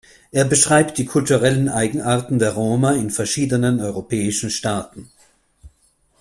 [0.31, 5.11] Er beschreibt die kulturellen Eigenarten der Roma in verschiedenen europäischen Staaten.